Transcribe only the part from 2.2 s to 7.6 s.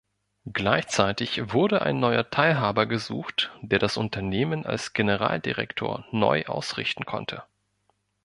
Teilhaber gesucht, der das Unternehmen als Generaldirektor neu ausrichten konnte.